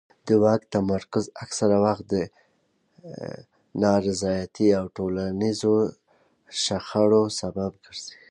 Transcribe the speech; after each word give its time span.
د 0.27 0.29
واک 0.43 0.61
تمرکز 0.73 1.25
اکثره 1.43 1.77
وخت 1.85 2.03
د 2.13 2.15
نارضایتۍ 3.83 4.69
او 4.79 4.85
ټولنیزو 4.97 5.73
شخړو 6.63 7.23
سبب 7.39 7.71
ګرځي 7.83 8.17